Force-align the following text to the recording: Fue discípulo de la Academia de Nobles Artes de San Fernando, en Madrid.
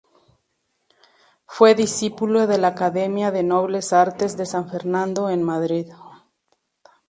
Fue 1.45 1.75
discípulo 1.75 2.47
de 2.47 2.57
la 2.57 2.69
Academia 2.69 3.29
de 3.29 3.43
Nobles 3.43 3.93
Artes 3.93 4.35
de 4.35 4.47
San 4.47 4.67
Fernando, 4.67 5.29
en 5.29 5.43
Madrid. 5.43 5.91